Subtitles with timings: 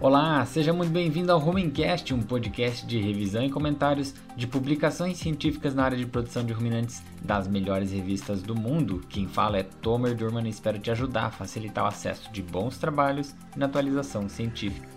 [0.00, 5.74] Olá, seja muito bem-vindo ao Rumencast, um podcast de revisão e comentários de publicações científicas
[5.74, 9.02] na área de produção de ruminantes das melhores revistas do mundo.
[9.08, 12.78] Quem fala é Tomer Durman e espero te ajudar a facilitar o acesso de bons
[12.78, 14.93] trabalhos na atualização científica.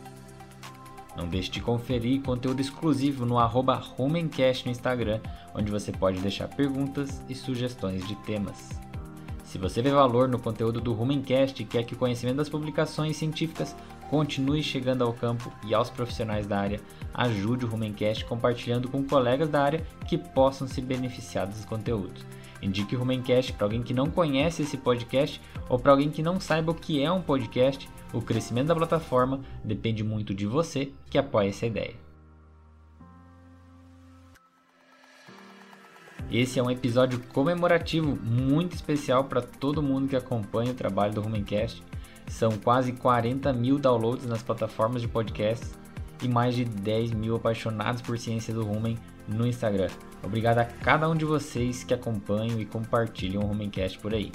[1.18, 5.20] Não deixe de conferir conteúdo exclusivo no arroba Rumencast no Instagram,
[5.56, 8.70] onde você pode deixar perguntas e sugestões de temas.
[9.44, 13.18] Se você vê valor no conteúdo do Rumencast e quer que o conhecimento das publicações
[13.18, 13.76] científicas
[14.10, 16.80] continue chegando ao campo e aos profissionais da área,
[17.14, 22.24] ajude o Rumencast compartilhando com colegas da área que possam se beneficiar dos conteúdos.
[22.62, 26.40] Indique o Rumencast para alguém que não conhece esse podcast ou para alguém que não
[26.40, 27.90] saiba o que é um podcast.
[28.14, 31.96] O crescimento da plataforma depende muito de você que apoia essa ideia.
[36.32, 41.22] Esse é um episódio comemorativo muito especial para todo mundo que acompanha o trabalho do
[41.22, 41.82] Rumencast
[42.28, 45.74] são quase 40 mil downloads nas plataformas de podcasts
[46.22, 49.90] e mais de 10 mil apaixonados por ciência do rumen no Instagram.
[50.24, 54.32] Obrigado a cada um de vocês que acompanham e compartilham o Rumencast por aí.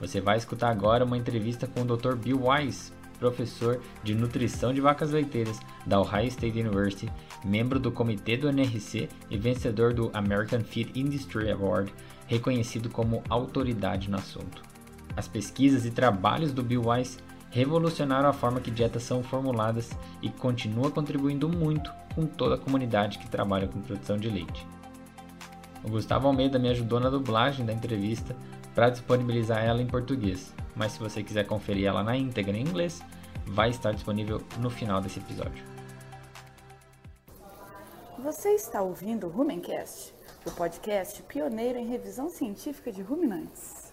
[0.00, 2.14] Você vai escutar agora uma entrevista com o Dr.
[2.16, 7.10] Bill Wise, professor de nutrição de vacas leiteiras da Ohio State University,
[7.44, 11.92] membro do comitê do NRC e vencedor do American Feed Industry Award
[12.26, 14.62] reconhecido como autoridade no assunto.
[15.16, 17.18] As pesquisas e trabalhos do Bill Weiss
[17.56, 19.90] revolucionaram a forma que dietas são formuladas
[20.20, 24.66] e continua contribuindo muito com toda a comunidade que trabalha com produção de leite.
[25.82, 28.36] O Gustavo Almeida me ajudou na dublagem da entrevista
[28.74, 33.02] para disponibilizar ela em português, mas se você quiser conferir ela na íntegra em inglês,
[33.46, 35.64] vai estar disponível no final desse episódio.
[38.18, 40.16] Você está ouvindo o Rumencast?
[40.46, 43.85] o podcast pioneiro em revisão científica de ruminantes.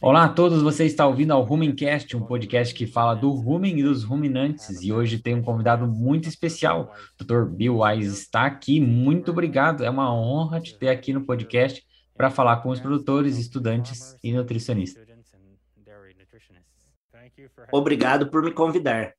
[0.00, 3.82] Olá a todos, você está ouvindo ao Rumencast, um podcast que fala do rumen e
[3.82, 4.80] dos ruminantes.
[4.80, 7.44] E hoje tem um convidado muito especial, o Dr.
[7.44, 8.80] Bill Wise está aqui.
[8.80, 11.84] Muito obrigado, é uma honra te ter aqui no podcast
[12.16, 15.13] para falar com os produtores, estudantes e nutricionistas.
[17.72, 19.14] Obrigado por me convidar.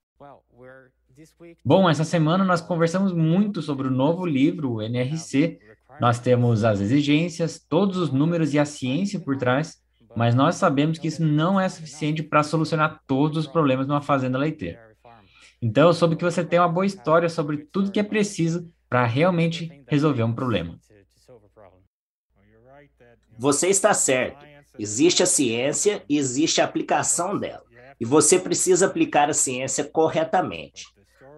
[1.63, 5.59] Bom, essa semana nós conversamos muito sobre o novo livro, o NRC.
[5.99, 9.81] Nós temos as exigências, todos os números e a ciência por trás,
[10.15, 14.37] mas nós sabemos que isso não é suficiente para solucionar todos os problemas numa fazenda
[14.37, 14.95] leiteira.
[15.61, 19.05] Então, eu soube que você tem uma boa história sobre tudo que é preciso para
[19.05, 20.77] realmente resolver um problema.
[23.37, 24.45] Você está certo.
[24.77, 27.63] Existe a ciência e existe a aplicação dela.
[27.99, 30.85] E você precisa aplicar a ciência corretamente.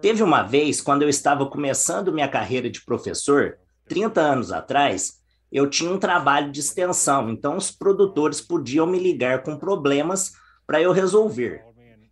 [0.00, 5.18] Teve uma vez, quando eu estava começando minha carreira de professor, 30 anos atrás,
[5.50, 10.32] eu tinha um trabalho de extensão, então os produtores podiam me ligar com problemas
[10.66, 11.64] para eu resolver.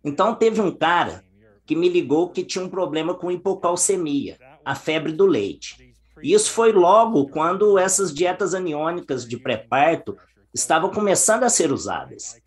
[0.03, 1.23] Então teve um cara
[1.65, 5.93] que me ligou que tinha um problema com hipocalcemia, a febre do leite.
[6.23, 10.17] E isso foi logo quando essas dietas aniônicas de pré-parto
[10.59, 12.39] estavam começando a ser usadas.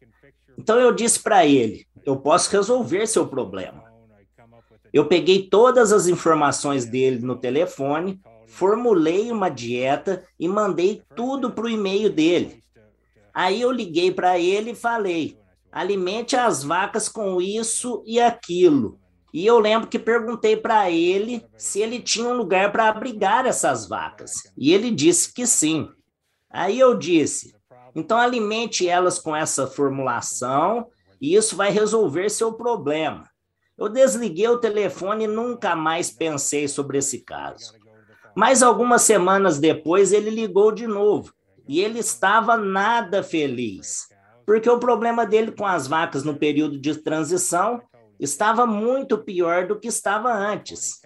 [0.59, 3.85] Então eu disse para ele: eu posso resolver seu problema.
[4.93, 11.65] Eu peguei todas as informações dele no telefone, formulei uma dieta e mandei tudo para
[11.65, 12.63] o e-mail dele.
[13.33, 15.39] Aí eu liguei para ele e falei:
[15.71, 18.99] alimente as vacas com isso e aquilo.
[19.33, 23.87] E eu lembro que perguntei para ele se ele tinha um lugar para abrigar essas
[23.87, 24.33] vacas.
[24.59, 25.89] E ele disse que sim.
[26.51, 27.55] Aí eu disse:
[27.95, 30.87] então alimente elas com essa formulação
[31.21, 33.29] e isso vai resolver seu problema.
[33.77, 37.75] Eu desliguei o telefone e nunca mais pensei sobre esse caso.
[38.35, 41.33] Mas algumas semanas depois ele ligou de novo
[41.67, 44.09] e ele estava nada feliz,
[44.47, 47.81] porque o problema dele com as vacas no período de transição
[48.19, 51.01] estava muito pior do que estava antes.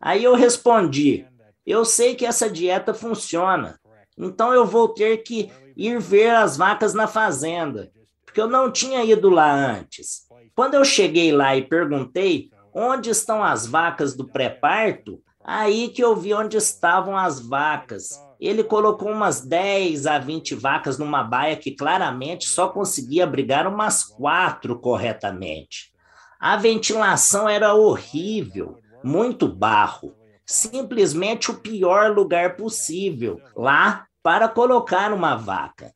[0.00, 1.26] Aí eu respondi:
[1.64, 3.78] Eu sei que essa dieta funciona,
[4.16, 7.90] então eu vou ter que ir ver as vacas na fazenda,
[8.24, 10.26] porque eu não tinha ido lá antes.
[10.54, 16.16] Quando eu cheguei lá e perguntei onde estão as vacas do pré-parto, aí que eu
[16.16, 18.10] vi onde estavam as vacas.
[18.40, 24.02] Ele colocou umas 10 a 20 vacas numa baia que claramente só conseguia abrigar umas
[24.02, 25.92] quatro corretamente.
[26.40, 30.14] A ventilação era horrível, muito barro,
[30.46, 35.92] simplesmente o pior lugar possível lá para colocar uma vaca.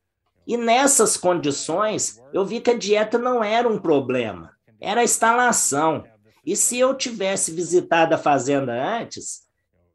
[0.47, 4.51] E nessas condições, eu vi que a dieta não era um problema,
[4.81, 6.05] era a instalação.
[6.45, 9.49] E se eu tivesse visitado a fazenda antes,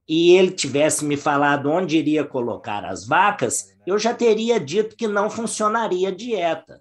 [0.07, 5.08] e ele tivesse me falado onde iria colocar as vacas, eu já teria dito que
[5.08, 6.80] não funcionaria a dieta.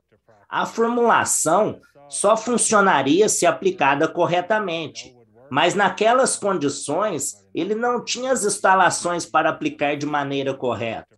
[0.48, 5.16] A formulação só funcionaria se aplicada corretamente,
[5.50, 11.16] mas naquelas condições ele não tinha as instalações para aplicar de maneira correta.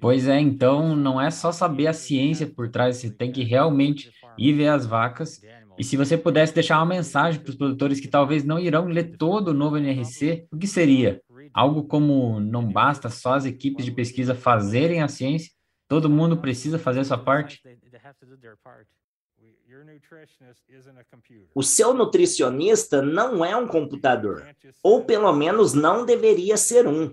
[0.00, 4.10] Pois é, então não é só saber a ciência por trás, você tem que realmente
[4.36, 5.40] ir ver as vacas.
[5.78, 9.16] E se você pudesse deixar uma mensagem para os produtores que talvez não irão ler
[9.16, 11.20] todo o novo NRC, o que seria?
[11.54, 15.52] Algo como não basta só as equipes de pesquisa fazerem a ciência,
[15.88, 17.60] todo mundo precisa fazer a sua parte?
[21.54, 24.46] O seu nutricionista não é um computador,
[24.82, 27.12] ou pelo menos não deveria ser um.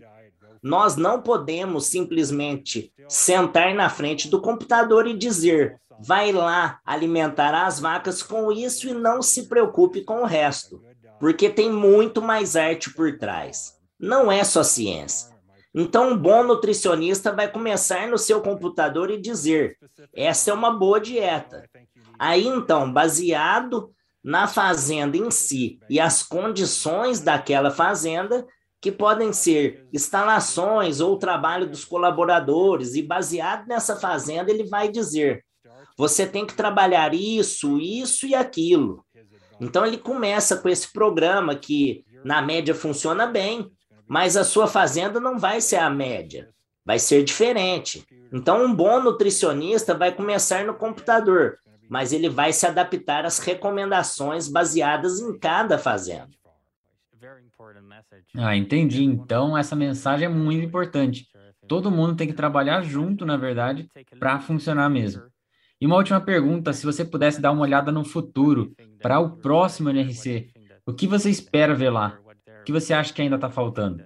[0.62, 7.80] Nós não podemos simplesmente sentar na frente do computador e dizer: vai lá alimentar as
[7.80, 10.84] vacas com isso e não se preocupe com o resto,
[11.20, 13.78] porque tem muito mais arte por trás.
[13.98, 15.30] Não é só ciência.
[15.74, 19.78] Então, um bom nutricionista vai começar no seu computador e dizer:
[20.14, 21.70] essa é uma boa dieta.
[22.20, 28.46] Aí, então, baseado na fazenda em si e as condições daquela fazenda,
[28.82, 35.46] que podem ser instalações ou trabalho dos colaboradores, e baseado nessa fazenda, ele vai dizer:
[35.98, 39.06] você tem que trabalhar isso, isso e aquilo.
[39.60, 43.70] Então, ele começa com esse programa que, na média, funciona bem,
[44.08, 46.50] mas a sua fazenda não vai ser a média,
[46.86, 48.06] vai ser diferente.
[48.32, 51.58] Então, um bom nutricionista vai começar no computador,
[51.90, 56.30] mas ele vai se adaptar às recomendações baseadas em cada fazenda.
[58.38, 59.04] Ah, entendi.
[59.04, 61.28] Então, essa mensagem é muito importante.
[61.68, 63.90] Todo mundo tem que trabalhar junto, na verdade,
[64.20, 65.24] para funcionar mesmo.
[65.82, 69.90] E uma última pergunta: se você pudesse dar uma olhada no futuro, para o próximo
[69.90, 70.52] NRC,
[70.86, 72.20] o que você espera ver lá?
[72.62, 74.06] O que você acha que ainda está faltando?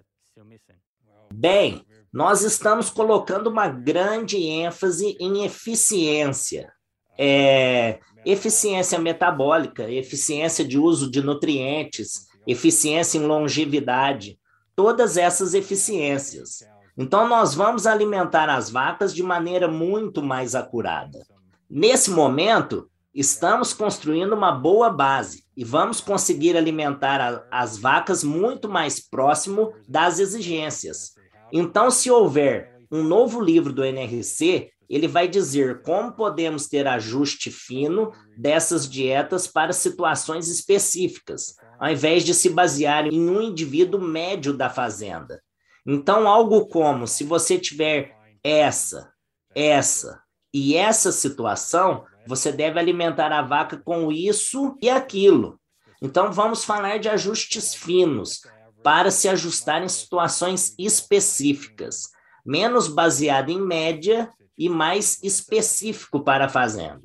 [1.33, 6.71] Bem, nós estamos colocando uma grande ênfase em eficiência.
[7.17, 14.37] É, eficiência metabólica, eficiência de uso de nutrientes, eficiência em longevidade,
[14.75, 16.65] todas essas eficiências.
[16.97, 21.25] Então, nós vamos alimentar as vacas de maneira muito mais acurada.
[21.69, 28.69] Nesse momento, estamos construindo uma boa base e vamos conseguir alimentar a, as vacas muito
[28.69, 31.13] mais próximo das exigências.
[31.51, 37.49] Então, se houver um novo livro do NRC, ele vai dizer como podemos ter ajuste
[37.49, 44.53] fino dessas dietas para situações específicas, ao invés de se basear em um indivíduo médio
[44.53, 45.41] da fazenda.
[45.85, 49.11] Então, algo como se você tiver essa,
[49.55, 50.21] essa
[50.53, 55.59] e essa situação, você deve alimentar a vaca com isso e aquilo.
[56.01, 58.41] Então, vamos falar de ajustes finos
[58.83, 62.09] para se ajustar em situações específicas,
[62.45, 67.01] menos baseado em média e mais específico para a fazenda.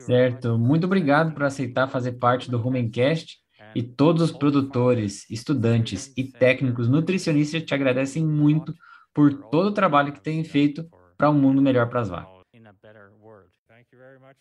[0.00, 0.58] Certo.
[0.58, 3.38] Muito obrigado por aceitar fazer parte do Rumencast
[3.74, 8.74] e todos os produtores, estudantes e técnicos nutricionistas te agradecem muito
[9.12, 12.34] por todo o trabalho que têm feito para um mundo melhor para as vacas.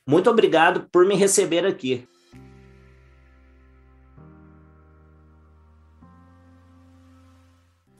[0.08, 2.08] Muito obrigado por me receber aqui.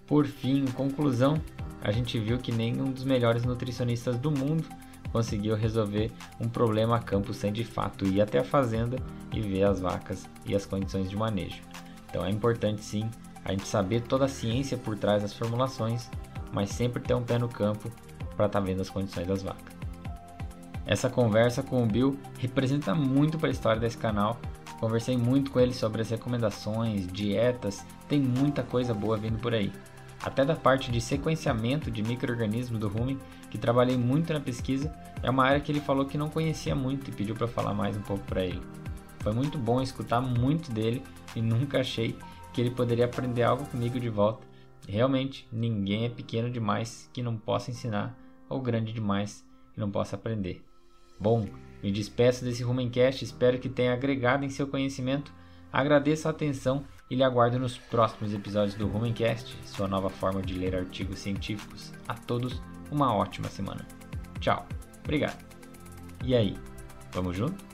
[0.06, 1.42] Por fim, conclusão,
[1.84, 4.64] a gente viu que nenhum dos melhores nutricionistas do mundo
[5.12, 6.10] conseguiu resolver
[6.40, 8.98] um problema a campo sem de fato ir até a fazenda
[9.34, 11.62] e ver as vacas e as condições de manejo.
[12.10, 13.12] Então é importante sim
[13.44, 16.10] a gente saber toda a ciência por trás das formulações,
[16.54, 17.92] mas sempre ter um pé no campo
[18.38, 19.76] para estar tá vendo as condições das vacas.
[20.86, 24.40] Essa conversa com o Bill representa muito para a história desse canal.
[24.80, 29.72] Conversei muito com ele sobre as recomendações, dietas, tem muita coisa boa vindo por aí
[30.24, 33.20] até da parte de sequenciamento de microorganismos do rumen,
[33.52, 37.10] que trabalhei muito na pesquisa, é uma área que ele falou que não conhecia muito
[37.10, 38.62] e pediu para falar mais um pouco para ele.
[39.20, 41.04] Foi muito bom escutar muito dele
[41.36, 42.18] e nunca achei
[42.54, 44.48] que ele poderia aprender algo comigo de volta.
[44.88, 48.18] Realmente, ninguém é pequeno demais que não possa ensinar
[48.50, 50.64] ou grande demais que não possa aprender.
[51.20, 51.48] Bom,
[51.82, 55.34] me despeço desse Rumencast, espero que tenha agregado em seu conhecimento.
[55.72, 60.54] Agradeço a atenção e lhe aguardo nos próximos episódios do Rumencast, sua nova forma de
[60.54, 61.92] ler artigos científicos.
[62.08, 63.86] A todos, uma ótima semana.
[64.40, 64.68] Tchau,
[65.04, 65.44] obrigado.
[66.24, 66.58] E aí,
[67.12, 67.73] vamos junto?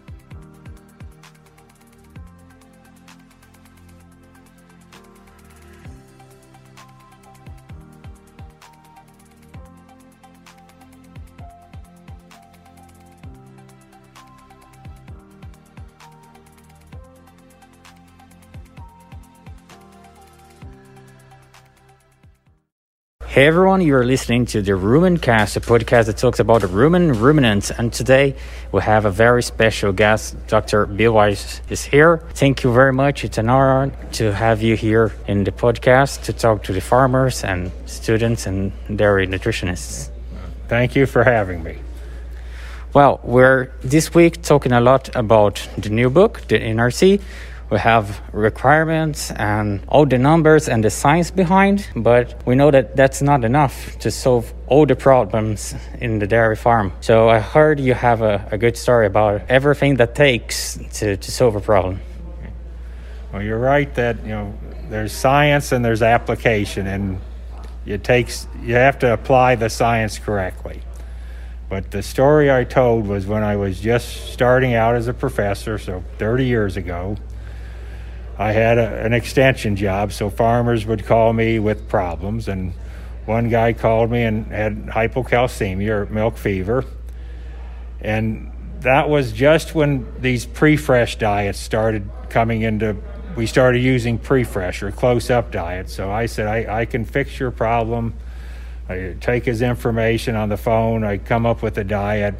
[23.39, 27.71] Hey everyone, you're listening to the Rumencast, a podcast that talks about the rumen ruminants.
[27.71, 28.35] And today
[28.73, 30.35] we have a very special guest.
[30.47, 30.85] Dr.
[30.85, 32.17] Bill Weiss is here.
[32.33, 33.23] Thank you very much.
[33.23, 37.45] It's an honor to have you here in the podcast to talk to the farmers
[37.45, 40.09] and students and dairy nutritionists.
[40.67, 41.77] Thank you for having me.
[42.91, 47.21] Well, we're this week talking a lot about the new book, the NRC.
[47.69, 52.95] We have requirements and all the numbers and the science behind, but we know that
[52.95, 56.93] that's not enough to solve all the problems in the dairy farm.
[57.01, 61.31] So I heard you have a, a good story about everything that takes to, to
[61.31, 62.01] solve a problem.
[63.31, 64.57] Well, you're right that you know
[64.89, 67.21] there's science and there's application, and
[67.85, 70.81] it takes you have to apply the science correctly.
[71.69, 75.77] But the story I told was when I was just starting out as a professor,
[75.77, 77.15] so 30 years ago.
[78.39, 82.47] I had a, an extension job, so farmers would call me with problems.
[82.47, 82.73] And
[83.25, 86.85] one guy called me and had hypocalcemia or milk fever.
[87.99, 92.95] And that was just when these pre fresh diets started coming into,
[93.35, 95.93] we started using pre fresh or close up diets.
[95.93, 98.13] So I said, I, I can fix your problem.
[98.87, 102.35] I take his information on the phone, I come up with a diet.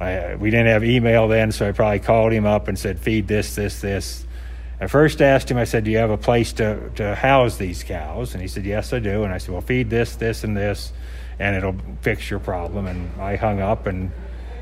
[0.00, 3.28] I, we didn't have email then, so I probably called him up and said, feed
[3.28, 4.26] this, this, this
[4.80, 7.84] I first asked him, I said, Do you have a place to, to house these
[7.84, 8.32] cows?
[8.32, 9.24] And he said, Yes, I do.
[9.24, 10.92] And I said, Well, feed this, this, and this,
[11.38, 12.86] and it'll fix your problem.
[12.86, 14.10] And I hung up and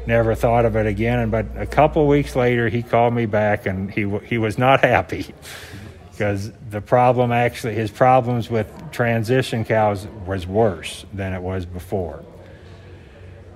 [0.06, 1.30] never thought of it again.
[1.30, 5.26] But a couple weeks later, he called me back, and he he was not happy
[6.10, 12.24] because the problem actually his problems with transition cows was worse than it was before.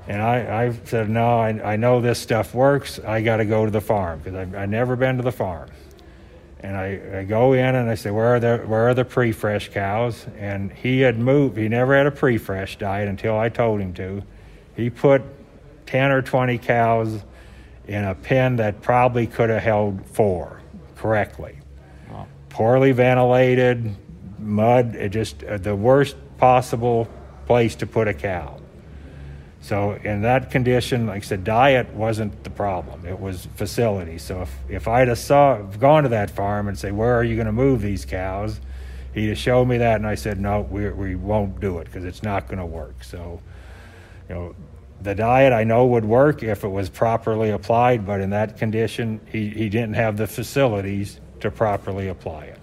[0.07, 3.01] And I, I said, No, I, I know this stuff works.
[3.01, 5.69] I got to go to the farm because I've, I've never been to the farm.
[6.63, 9.71] And I, I go in and I say, where are the where are the pre-fresh
[9.71, 10.27] cows?
[10.39, 11.57] And he had moved.
[11.57, 14.23] He never had a pre-fresh diet until I told him to.
[14.77, 15.23] He put
[15.87, 17.25] ten or twenty cows
[17.89, 20.63] in a pen that probably could have held four
[20.95, 21.59] correctly.
[22.09, 22.29] Wow.
[22.49, 23.97] Poorly ventilated,
[24.39, 24.95] mud.
[24.95, 27.09] It just uh, the worst possible
[27.47, 28.61] place to put a cow.
[29.63, 33.07] So in that condition, like I said, diet wasn't the problem.
[33.07, 34.19] It was facility.
[34.19, 37.37] So if, if I'd have saw gone to that farm and say, where are you
[37.37, 38.61] going to move these cows?
[39.15, 42.05] He'd have showed me that, and I said, no, we, we won't do it because
[42.05, 43.05] it's not going to work.
[43.05, 43.41] So,
[44.29, 44.55] you know,
[45.01, 49.21] the diet I know would work if it was properly applied, but in that condition,
[49.31, 52.62] he, he didn't have the facilities to properly apply it.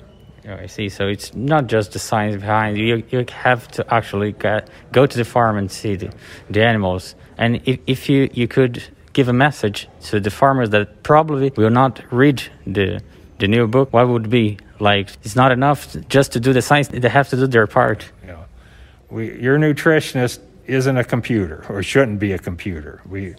[0.50, 0.90] Oh, I see.
[0.90, 2.78] So it's not just the science behind.
[2.78, 6.12] You, you have to actually get, go to the farm and see the,
[6.50, 7.14] the animals.
[7.38, 11.70] And if, if you, you could give a message to the farmers that probably will
[11.70, 13.00] not read the,
[13.38, 14.58] the new book, what would be?
[14.80, 18.12] Like, it's not enough just to do the science, they have to do their part.
[18.26, 18.46] Yeah.
[19.12, 23.02] We, your nutritionist isn't a computer or shouldn't be a computer.
[23.08, 23.36] We,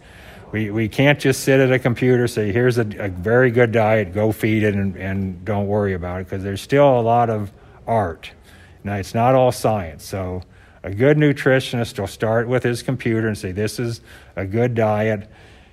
[0.52, 4.12] we, we can't just sit at a computer say here's a, a very good diet
[4.12, 7.52] go feed it and, and don't worry about it because there's still a lot of
[7.86, 8.30] art.
[8.82, 10.42] Now it's not all science so
[10.82, 14.00] a good nutritionist will start with his computer and say this is
[14.36, 15.28] a good diet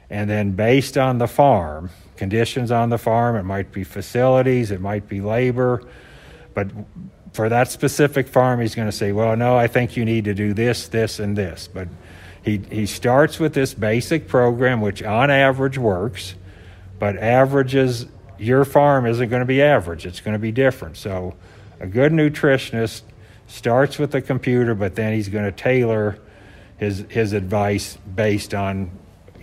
[0.10, 4.82] and then based on the farm conditions on the farm it might be facilities it
[4.82, 5.84] might be labor
[6.54, 6.68] but
[7.34, 10.34] for that specific farm he's going to say well no i think you need to
[10.34, 11.88] do this this and this but
[12.48, 16.34] he, he starts with this basic program, which on average works,
[16.98, 18.06] but averages,
[18.38, 20.06] your farm isn't going to be average.
[20.06, 20.96] It's going to be different.
[20.96, 21.36] So
[21.82, 23.01] a good nutritionist
[23.48, 26.20] starts with the computer, but then he's going to tailor
[26.77, 28.92] his, his advice based on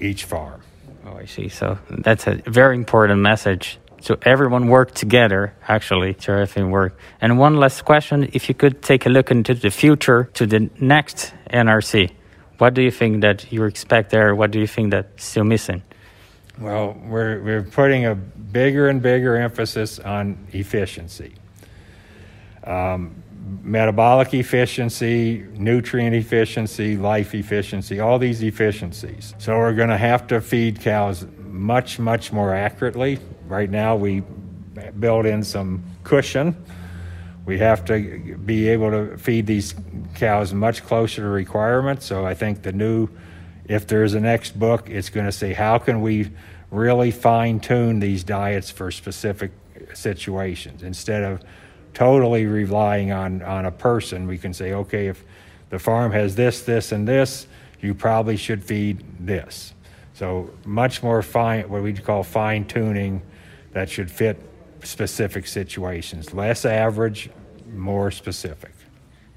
[0.00, 0.62] each farm.
[1.04, 1.50] Oh, I see.
[1.50, 3.78] So that's a very important message.
[4.00, 6.98] So everyone work together, actually, to everything work.
[7.20, 10.70] And one last question, if you could take a look into the future to the
[10.80, 12.10] next NRC.
[12.58, 14.34] What do you think that you expect there?
[14.34, 15.82] What do you think that's still missing?
[16.58, 21.34] Well, we're, we're putting a bigger and bigger emphasis on efficiency.
[22.62, 23.22] Um,
[23.62, 29.34] metabolic efficiency, nutrient efficiency, life efficiency, all these efficiencies.
[29.38, 33.18] So we're going to have to feed cows much, much more accurately.
[33.46, 34.22] Right now, we
[34.98, 36.56] build in some cushion
[37.46, 39.74] we have to be able to feed these
[40.14, 42.06] cows much closer to requirements.
[42.06, 43.08] So I think the new,
[43.66, 46.30] if there's a next book, it's going to say how can we
[46.70, 49.52] really fine tune these diets for specific
[49.92, 51.42] situations instead of
[51.92, 54.26] totally relying on on a person.
[54.26, 55.24] We can say, okay, if
[55.70, 57.46] the farm has this, this, and this,
[57.80, 59.72] you probably should feed this.
[60.14, 63.22] So much more fine, what we call fine tuning,
[63.72, 64.40] that should fit
[64.86, 66.32] specific situations.
[66.34, 67.30] Less average,
[67.72, 68.72] more specific.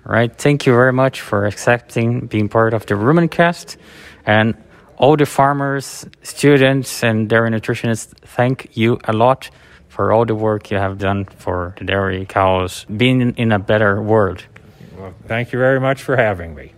[0.05, 0.33] All right.
[0.33, 3.77] Thank you very much for accepting being part of the Rumencast.
[4.25, 4.55] And
[4.97, 9.49] all the farmers, students, and dairy nutritionists, thank you a lot
[9.89, 14.01] for all the work you have done for the dairy cows being in a better
[14.01, 14.45] world.
[14.97, 16.73] Well, thank you very much for having me.